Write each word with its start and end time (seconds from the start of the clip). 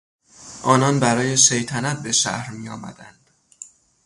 آنان 0.63 0.99
برای 0.99 1.37
شیطنت 1.37 2.03
به 2.03 2.11
شهر 2.11 2.51
میآمدند. 2.51 3.31